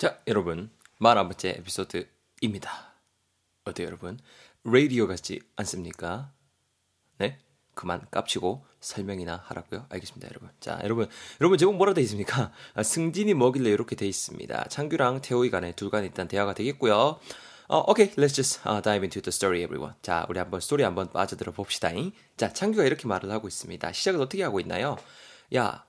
[0.00, 0.70] 자, 여러분.
[0.98, 2.94] 41번째 에피소드입니다.
[3.66, 4.18] 어때요, 여러분?
[4.64, 6.32] 라디오 같지 않습니까?
[7.18, 7.38] 네?
[7.74, 9.84] 그만 깝치고 설명이나 하라고요.
[9.90, 10.48] 알겠습니다, 여러분.
[10.58, 11.06] 자, 여러분.
[11.42, 12.50] 여러분 제목 뭐라 돼 있습니까?
[12.72, 14.68] 아, 승진이 뭐길래 이렇게 돼 있습니다.
[14.68, 17.20] 창규랑 태호이 간에 둘 간에 일단 대화가 되겠고요.
[17.68, 19.96] 어, 오케이, okay, let's just uh, dive into the story, everyone.
[20.00, 21.90] 자, 우리 한번 스토리 한번 빠져들어 봅시다.
[22.38, 23.92] 자, 창규가 이렇게 말을 하고 있습니다.
[23.92, 24.96] 시작을 어떻게 하고 있나요?
[25.54, 25.84] 야,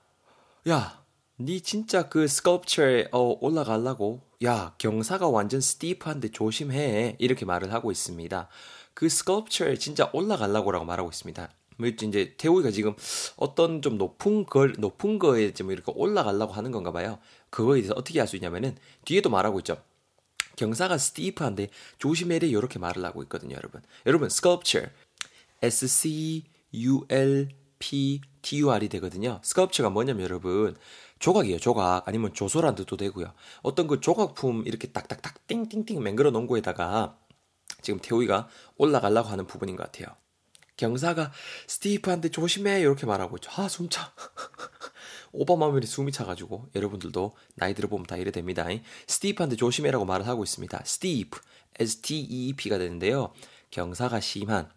[0.68, 1.01] 야,
[1.44, 8.48] 니 진짜 그 스컬프처에 어, 올라가려고 야 경사가 완전 스티프한데 조심해 이렇게 말을 하고 있습니다.
[8.94, 11.50] 그 스컬프처에 진짜 올라가려고라고 말하고 있습니다.
[11.78, 12.94] 뭐 이제 태우이가 지금
[13.36, 17.18] 어떤 좀 높은 걸 높은 거에 좀 이렇게 올라가려고 하는 건가 봐요.
[17.50, 19.82] 그거에 대해서 어떻게 할 수 있냐면은 뒤에도 말하고 있죠.
[20.54, 23.82] 경사가 스티프한데 조심해래 이렇게 말을 하고 있거든요, 여러분.
[24.06, 24.92] 여러분 sculpture
[25.60, 27.48] S C U L
[27.82, 29.40] P T U R이 되거든요.
[29.42, 30.76] sculpture가 뭐냐면 여러분
[31.18, 32.06] 조각이에요, 조각.
[32.06, 33.32] 아니면 조소란 뜻도 되고요.
[33.62, 37.18] 어떤 그 조각품 이렇게 딱딱딱 띵띵띵 맹글어 놓은 거에다가
[37.80, 40.14] 지금 태우이가 올라가려고 하는 부분인 것 같아요.
[40.76, 41.32] 경사가
[41.66, 43.50] 스티프한테 조심해 이렇게 말하고 있죠.
[43.56, 44.12] 아 숨차.
[45.32, 48.66] 오바마면이 숨이 차가지고 여러분들도 나이 들어보면 다 이래 됩니다.
[49.08, 50.82] 스티프한테 조심해라고 말을 하고 있습니다.
[50.84, 51.36] steep,
[51.80, 53.32] S-T-E-P가 되는데요.
[53.70, 54.70] 경사가 심한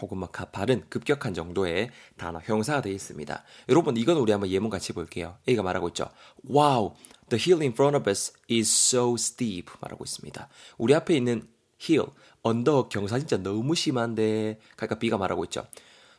[0.00, 3.44] 혹은 막 바른 급격한 정도의 단어 형사가 되어 있습니다.
[3.68, 5.36] 여러분 이건 우리 한번 예문 같이 볼게요.
[5.48, 6.08] A가 말하고 있죠.
[6.48, 6.94] Wow,
[7.28, 10.48] the hill in front of us is so steep 말하고 있습니다.
[10.78, 11.46] 우리 앞에 있는
[11.80, 12.10] hill
[12.42, 15.66] 언덕 경사 진짜 너무 심한데 그러니까 B가 말하고 있죠.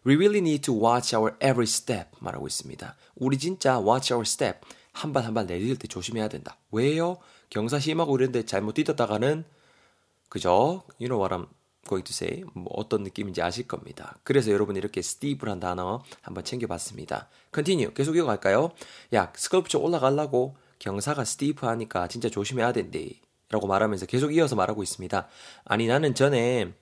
[0.05, 2.95] We really need to watch our every step 말하고 있습니다.
[3.15, 4.59] 우리 진짜 watch our step
[4.93, 6.57] 한 발 한 발 내릴 때 조심해야 된다.
[6.71, 7.17] 왜요?
[7.49, 9.43] 경사 심하고 이런데 잘못 뛰었다가는
[10.29, 10.83] 그죠?
[10.99, 11.47] You know what I'm
[11.87, 14.17] going to say 뭐 어떤 느낌인지 아실 겁니다.
[14.23, 17.29] 그래서 여러분 이렇게 steep란 단어 한번 챙겨봤습니다.
[17.53, 18.71] continue 계속 이어갈까요?
[19.13, 23.09] 야 스컬프처 올라가려고 경사가 steep 하니까 진짜 조심해야 된대.
[23.49, 25.27] 라고 말하면서 계속 이어서 말하고 있습니다.
[25.65, 26.73] 아니 나는 전에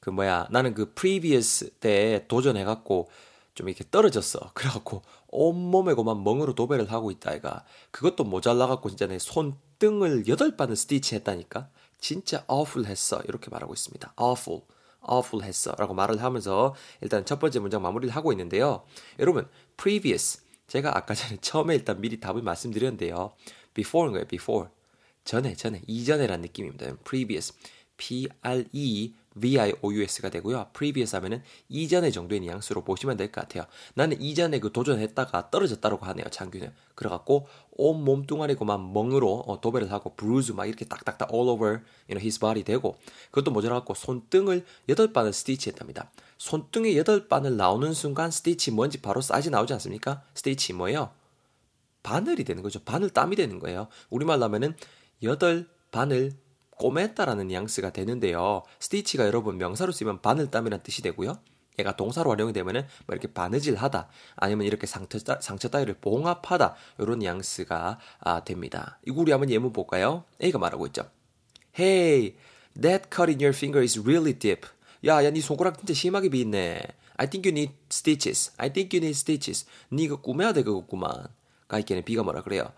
[0.00, 3.08] 그 뭐야 나는 그 previous 때 도전해갖고
[3.54, 4.50] 좀 이렇게 떨어졌어.
[4.54, 10.76] 그래갖고 온몸에 고만 멍으로 도배를 하고 있다 이가 그것도 모자라갖고 진짜 내 손등을 여덟 바늘
[10.76, 11.68] 스티치 했다니까.
[11.98, 13.20] 진짜 awful 했어.
[13.22, 14.14] 이렇게 말하고 있습니다.
[14.20, 14.62] awful.
[15.08, 15.74] awful 했어.
[15.78, 18.84] 라고 말을 하면서 일단 첫 번째 문장 마무리를 하고 있는데요.
[19.18, 20.42] 여러분, previous.
[20.66, 23.32] 제가 아까 전에 처음에 일단 미리 답을 말씀드렸는데요.
[23.74, 24.68] before인 거예요, before.
[25.24, 26.96] 전에, 전에, 이전에란 느낌입니다.
[27.04, 27.54] previous.
[27.96, 30.68] P-R-E VIOUS가 되고요.
[30.72, 33.66] previous 하면은 이전의 정도의 뉘앙스로 보시면 될 것 같아요.
[33.94, 36.26] 나는 이전에 그 도전했다가 떨어졌다고 하네요.
[36.30, 36.72] 창규는.
[36.94, 42.20] 그래갖고 온 몸뚱아리고만 멍으로 어, 도배를 하고 bruise 막 이렇게 딱딱딱 all over you know,
[42.20, 42.96] his body 되고
[43.30, 46.10] 그것도 모자라갖고 손등을 여덟 바늘 stitch했답니다.
[46.38, 50.22] 손등에 여덟 바늘 나오는 순간 스티치 뭔지 바로 사이즈 나오지 않습니까?
[50.34, 51.10] 스티치 뭐예요?
[52.02, 52.80] 바늘이 되는 거죠.
[52.84, 53.88] 바늘 땀이 되는 거예요.
[54.10, 54.76] 우리말로 하면은
[55.22, 56.32] 여덟 바늘
[56.78, 58.62] 꼬맸다라는 뉘앙스가 되는데요.
[58.80, 61.38] 스티치가 여러분 명사로 쓰면 바늘 땀이라는 뜻이 되고요.
[61.78, 67.98] 얘가 동사로 활용이 되면은 뭐 이렇게 바느질하다 아니면 이렇게 상처, 상처 따위를 봉합하다 이런 뉘앙스가
[68.20, 68.98] 아, 됩니다.
[69.06, 70.24] 이거 우리 한번 예문 볼까요?
[70.42, 71.10] A가 말하고 있죠.
[71.78, 72.36] Hey,
[72.80, 74.66] that cut in your finger is really deep.
[75.04, 76.82] 야, 야, 네 손가락 진짜 심하게 비있네.
[77.18, 78.52] I think you need stitches.
[78.56, 79.66] I think you need stitches.
[79.90, 81.28] 네 이거 꾸며야 돼 그거구만.
[81.68, 82.72] 가이께는 B가 뭐라 그래요?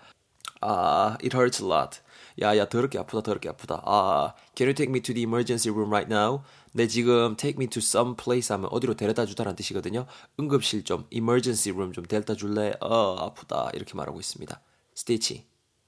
[0.60, 2.00] 아, uh, it hurts a lot.
[2.41, 3.82] 야, 야, 더럽게 아프다, 더럽게 아프다.
[3.84, 6.43] 아, can you take me to the emergency room right now?
[6.72, 10.06] 네, 지금 take me to some place 하면 어디로 데려다 주다라는 뜻이거든요.
[10.38, 12.75] 응급실 좀, emergency room 좀 데려다 줄래?
[12.81, 13.71] 어, 아프다.
[13.75, 14.60] 이렇게 말하고 있습니다.
[14.94, 15.47] 스티치,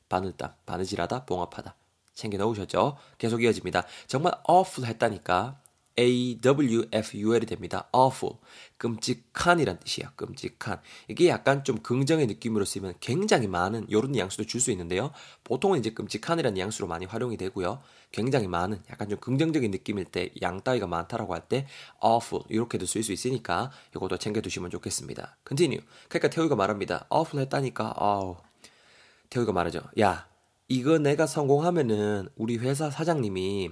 [0.09, 1.77] 바늘땀, 바느질하다, 봉합하다.
[2.15, 2.97] 챙겨 넣으셨죠?
[3.17, 3.85] 계속 이어집니다.
[4.09, 5.60] 정말 awful 했다니까
[5.99, 7.89] AWFUL이 됩니다.
[7.95, 8.37] awful.
[8.79, 10.11] 끔찍한이란 뜻이에요.
[10.17, 10.81] 끔찍한.
[11.09, 15.13] 이게 약간 좀 긍정의 느낌으로 쓰면 굉장히 많은 이런 뉘앙스도 줄 수 있는데요.
[15.45, 17.81] 보통은 이제 끔찍한이라는 뉘앙스로 많이 활용이 되고요.
[18.13, 21.67] 굉장히 많은 약간 좀 긍정적인 느낌일 때 양 따위가 많다라고 할 때
[22.05, 25.37] awful 이렇게도 쓸 수 있으니까 이것도 챙겨 두시면 좋겠습니다.
[25.47, 25.85] continue.
[26.09, 27.07] 그러니까 태우가 말합니다.
[27.13, 27.95] awful 했다니까.
[27.97, 28.37] 아우.
[29.29, 29.81] 태우가 말하죠.
[30.01, 30.27] 야,
[30.69, 33.71] 이거 내가 성공하면은 우리 회사 사장님이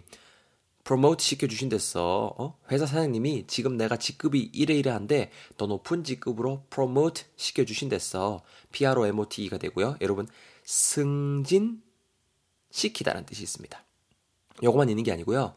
[0.88, 2.35] 프로모트 시켜주신댔어.
[2.38, 2.58] 어?
[2.70, 8.40] 회사 사장님이 지금 내가 직급이 이래 이래 한데 더 높은 직급으로 프로모트 시켜주신댔어.
[8.73, 9.99] PROMOTE가 되고요.
[10.00, 10.26] 여러분
[10.64, 11.82] 승진
[12.70, 13.85] 시키다라는 뜻이 있습니다.
[14.62, 15.52] 요거만 있는 게 아니고요.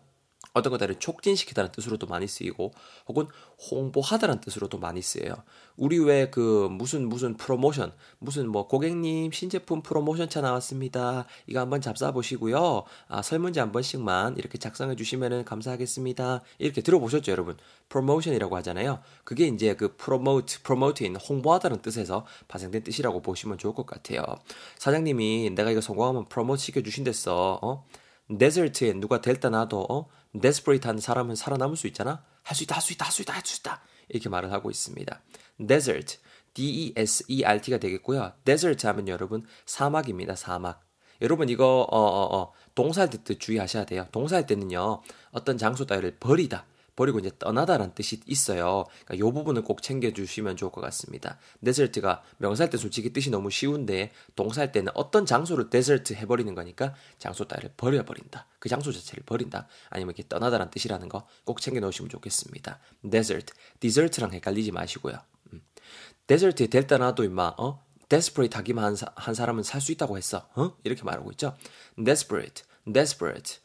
[0.53, 2.71] 어떤 것들을 촉진시키다는 뜻으로도 많이 쓰이고
[3.07, 3.27] 혹은
[3.69, 5.35] 홍보하다는 뜻으로도 많이 쓰여요.
[5.77, 11.25] 우리 왜 그 무슨 무슨 프로모션 무슨 뭐 고객님 신제품 프로모션 차 나왔습니다.
[11.47, 12.83] 이거 한번 잡사 보시고요.
[13.07, 16.41] 아, 설문지 한 번씩만 이렇게 작성해 주시면은 감사하겠습니다.
[16.59, 17.57] 이렇게 들어보셨죠, 여러분?
[17.89, 18.99] promotion이라고 하잖아요.
[19.23, 24.23] 그게 이제 그 promote promote인 홍보하다는 뜻에서 파생된 뜻이라고 보시면 좋을 것 같아요.
[24.77, 27.59] 사장님이 내가 이거 성공하면 promote 시켜 주신댔어.
[27.61, 27.85] 어?
[28.37, 30.07] desert에 누가 데려다 놔도 어?
[30.39, 32.23] desperate한 사람은 살아남을 수 있잖아.
[32.43, 33.81] 할 수 있다, 할 수 있다, 할 수 있다, 할 수 있다.
[34.09, 35.21] 이렇게 말을 하고 있습니다.
[35.67, 36.17] desert,
[36.53, 38.33] D-E-S-E-R-T가 되겠고요.
[38.45, 40.35] desert 하면 여러분 사막입니다.
[40.35, 40.83] 사막.
[41.21, 44.07] 여러분 이거 어, 어, 어, 동사할 때 주의하셔야 돼요.
[44.11, 45.01] 동사할 때는요.
[45.31, 46.65] 어떤 장소 따위를 버리다.
[46.95, 48.85] 버리고 이제 떠나다라는 뜻이 있어요.
[49.05, 51.37] 그러니까 이 부분을 꼭 챙겨주시면 좋을 것 같습니다.
[51.63, 57.45] desert가 명사할 때 솔직히 뜻이 너무 쉬운데 동사할 때는 어떤 장소를 desert 해버리는 거니까 장소
[57.47, 58.47] 따위를 버려버린다.
[58.59, 59.67] 그 장소 자체를 버린다.
[59.89, 62.79] 아니면 이렇게 떠나다라는 뜻이라는 거 꼭 챙겨 놓으시면 좋겠습니다.
[63.09, 65.15] desert, dessert랑 헷갈리지 마시고요.
[65.53, 65.61] 음.
[66.27, 67.83] desert에 데려다 놔도 임마 어?
[68.09, 70.49] desperate 하기만 한, 사, 한 사람은 살 수 있다고 했어.
[70.55, 70.75] 어?
[70.83, 71.55] 이렇게 말하고 있죠.
[72.03, 73.59] desperate, desperate,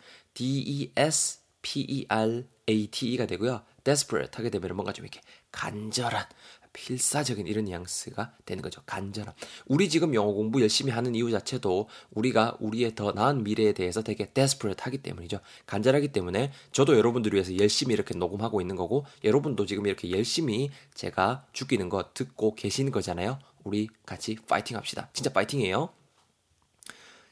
[1.67, 3.63] D-E-S-P-E-R-A-T-E가 되고요.
[3.83, 5.21] desperate 하게 되면 뭔가 좀 이렇게
[5.51, 6.25] 간절한,
[6.73, 8.83] 필사적인 이런 뉘앙스가 되는 거죠.
[8.87, 9.33] 간절함.
[9.67, 14.27] 우리 지금 영어 공부 열심히 하는 이유 자체도 우리가 우리의 더 나은 미래에 대해서 되게
[14.27, 15.41] desperate 하기 때문이죠.
[15.67, 21.47] 간절하기 때문에 저도 여러분들을 위해서 열심히 이렇게 녹음하고 있는 거고 여러분도 지금 이렇게 열심히 제가
[21.53, 23.39] 죽이는 거 듣고 계시는 거잖아요.
[23.65, 25.09] 우리 같이 파이팅 합시다.
[25.13, 25.91] 진짜 파이팅이에요.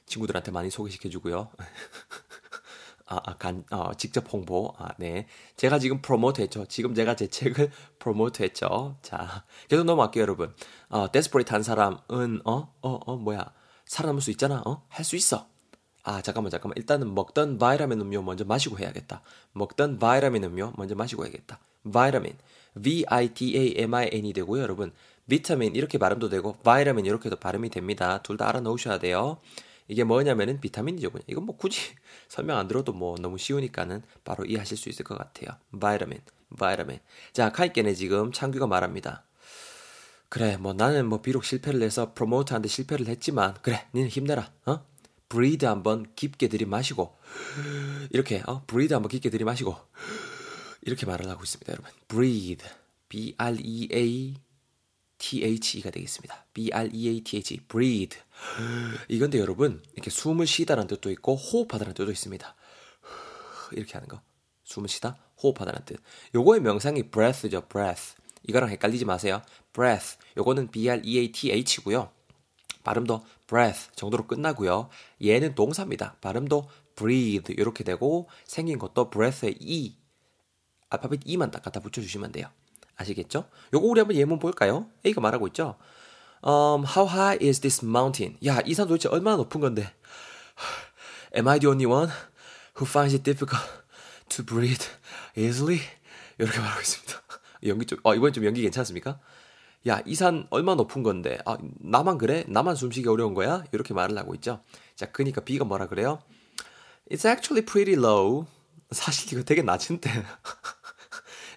[0.07, 1.51] 친구들한테 많이 소개시켜 주고요.
[3.07, 4.73] 아, 아, 간, 어, 직접 홍보.
[4.79, 5.27] 아, 네.
[5.57, 6.65] 제가 지금 promote 했죠.
[6.67, 8.97] 지금 제가 제 책을 promote 했죠.
[9.03, 10.55] 자, 계속 넘어갈게요, 여러분.
[10.89, 13.53] 어, desperate 한 사람은, 어, 어, 어, 뭐야.
[13.87, 14.63] 살아남을 수 있잖아.
[14.65, 14.87] 어?
[14.89, 15.47] 할 수 있어.
[16.03, 16.75] 아, 잠깐만, 잠깐만.
[16.79, 19.23] 일단은 먹던 바이라민 음료 먼저 마시고 해야겠다.
[19.53, 21.59] 먹던 바이라민 음료 먼저 마시고 해야겠다.
[21.93, 22.35] vitamin.
[22.83, 24.93] V-I-T-A-M-I-N이 되고요, 여러분.
[25.29, 28.23] 비타민 이렇게 발음도 되고 바이라민 이렇게도 발음이 됩니다.
[28.23, 29.39] 둘 다 알아 놓으셔야 돼요.
[29.89, 31.11] 이게 뭐냐면은 비타민이죠.
[31.11, 31.25] 그냥.
[31.27, 31.81] 이건 뭐 굳이
[32.29, 35.59] 설명 안 들어도 뭐 너무 쉬우니까는 바로 이해하실 수 있을 것 같아요.
[35.79, 36.21] vitamin,
[36.59, 36.99] vitamin.
[37.33, 39.25] 자, 카이께네 지금 창규가 말합니다.
[40.29, 44.51] 그래, 뭐 나는 뭐 비록 실패를 해서 promote한 데 실패를 했지만 그래, 니는 힘내라.
[44.67, 44.85] 어?
[45.29, 47.17] breathe 한번 깊게 들이마시고
[48.11, 48.63] 이렇게 어?
[48.67, 49.77] 브리드 한번 깊게 들이마시고
[50.83, 51.91] 이렇게 말을 하고 있습니다, 여러분.
[52.09, 52.67] breathe.
[53.09, 54.35] B R E A
[55.25, 56.45] T-H-E가 되겠습니다.
[56.53, 58.19] B-R-E-A-T-H, breathe.
[59.09, 62.55] 이건데 여러분, 이렇게 숨을 쉬다라는 뜻도 있고, 호흡하다라는 뜻도 있습니다.
[63.73, 64.21] 이렇게 하는 거.
[64.65, 65.99] 숨을 쉬다, 호흡하다라는 뜻.
[66.35, 68.17] 요거의 명상이 breath죠, breath.
[68.47, 69.41] 이거랑 헷갈리지 마세요.
[69.73, 70.19] breath.
[70.37, 72.13] 요거는 B-R-E-A-T-H고요.
[72.83, 74.91] 발음도 breath 정도로 끝나고요.
[75.25, 76.19] 얘는 동사입니다.
[76.21, 79.97] 발음도 breathe 이렇게 되고 생긴 것도 breath의 E
[80.91, 82.51] 알파벳 E만 딱 갖다 붙여주시면 돼요.
[82.97, 83.49] 아시겠죠?
[83.73, 84.89] 요거 우리 한번 예문 볼까요?
[85.05, 85.77] A가 말하고 있죠.
[86.43, 88.37] Um, how high is this mountain?
[88.47, 89.93] 야, 이 산 도대체 얼마나 높은 건데?
[91.37, 92.11] Am I the only one
[92.77, 93.65] who finds it difficult
[94.29, 94.85] to breathe
[95.37, 95.81] easily?
[96.39, 97.15] 이렇게 말하고 있습니다.
[97.67, 99.19] 연기 좀, 어, 이번 좀 연기 괜찮습니까?
[99.89, 101.39] 야, 이 산 얼마 높은 건데?
[101.47, 102.45] 아, 나만 그래?
[102.49, 103.65] 나만 숨쉬기 어려운 거야?
[103.73, 104.63] 이렇게 말을 하고 있죠.
[104.97, 106.23] 자, 그니까 B가 뭐라 그래요?
[107.11, 108.47] It's actually pretty low.
[108.91, 110.11] 사실 이거 되게 낮은데.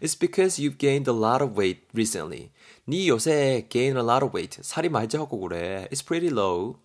[0.02, 2.52] It's because you've gained a lot of weight recently.
[2.88, 4.60] 네 요새 gain a lot of weight.
[4.64, 5.88] 살이 많이 쪄갖고 그래.
[5.92, 6.76] It's pretty low.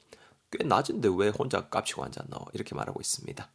[0.51, 2.47] 꽤 낮은데 왜 혼자 깝치고 앉았노?
[2.53, 3.49] 이렇게 말하고 있습니다.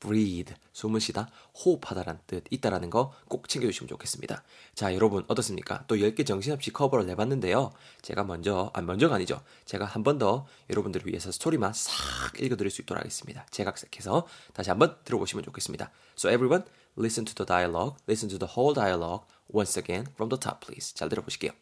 [0.00, 1.30] breathe, 숨을 쉬다,
[1.64, 4.42] 호흡하다라는 뜻 있다라는 거 꼭 챙겨주시면 좋겠습니다.
[4.74, 5.84] 자, 여러분 어떻습니까?
[5.86, 7.70] 또 10개 정신없이 커버를 해봤는데요.
[8.02, 9.40] 제가 먼저, 아, 먼저가 아니죠.
[9.64, 11.92] 제가 한 번 더 여러분들을 위해서 스토리만 싹
[12.40, 13.46] 읽어드릴 수 있도록 하겠습니다.
[13.52, 15.90] 제각색해서 다시 한번 들어보시면 좋겠습니다.
[16.18, 16.64] So everyone,
[16.96, 20.94] listen to the dialogue, listen to the whole dialogue once again from the top please.
[20.94, 21.52] 잘 들어보실게요.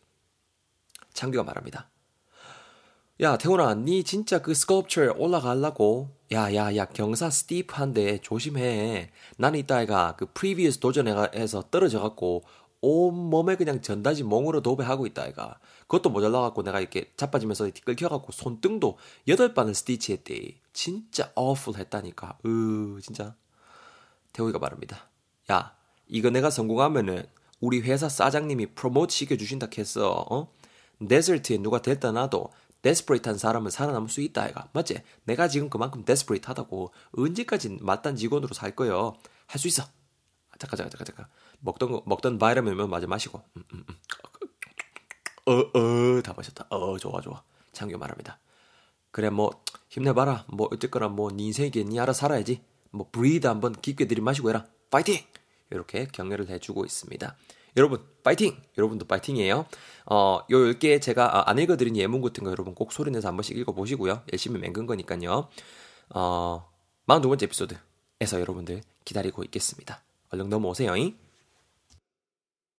[1.13, 1.91] 창규가 말합니다.
[3.23, 6.09] 야, 태훈아, 니 진짜 그 스컬프처 올라가려고?
[6.33, 9.11] 야, 야, 야, 경사 스티프한데 조심해.
[9.37, 12.45] 나는 이따가 그 previous 도전해서 떨어져갖고
[12.81, 15.59] 온 몸에 그냥 전다지 멍으로 도배하고 있다, 이가.
[15.83, 18.97] 그것도 모자라갖고 내가 이렇게 자빠지면서 긁혀갖고 손등도
[19.29, 20.59] 여덟 바늘 스티치 했대.
[20.73, 22.39] 진짜 awful 했다니까.
[22.47, 23.35] 으, 진짜.
[24.33, 25.10] 태호이가 말합니다.
[25.51, 25.77] 야,
[26.07, 27.27] 이거 내가 성공하면은
[27.61, 30.53] 우리 회사 사장님이 promote 시켜주신다 했어, 어?
[31.07, 32.51] desert에 누가 데려다 놔도
[32.83, 34.69] desperate한 사람은 살아남을 수 있다 아이가.
[34.73, 35.03] 맞지?
[35.25, 39.15] 내가 지금 그만큼 desperate하다고 언제까지 말단 직원으로 살 거요?
[39.47, 39.83] 할 수 있어.
[39.83, 41.27] 아, 잠깐 잠깐 잠깐 잠깐.
[41.61, 43.43] 먹던 거, 먹던 바이러면 마저 마시고.
[43.57, 43.97] 음, 음, 음.
[45.47, 46.67] 어어 다 마셨다.
[46.71, 47.43] 어 좋아 좋아.
[47.73, 48.39] 장교 말합니다.
[49.11, 49.51] 그래 뭐
[49.89, 50.47] 힘내봐라.
[50.49, 51.99] 뭐 어쨌거나 뭐네 인생이겠니?
[52.01, 52.63] 알아 살아야지.
[52.93, 54.67] 뭐 breathe 한번 깊게 들이마시고 해라.
[54.91, 55.19] 파이팅
[55.71, 57.37] 이렇게 격려를 해주고 있습니다.
[57.77, 58.61] 여러분 파이팅!
[58.77, 59.67] 여러분도 파이팅이에요.
[60.07, 63.57] 어, 요 10개 제가 아, 안 읽어드린 예문 같은 거 여러분 꼭 소리내서 한 번씩
[63.57, 64.23] 읽어보시고요.
[64.33, 65.49] 열심히 맹근 거니까요.
[66.11, 66.69] 어,
[67.07, 70.03] 42번째 에피소드에서 여러분들 기다리고 있겠습니다.
[70.31, 70.97] 얼른 넘어오세요.
[70.97, 71.17] 잉?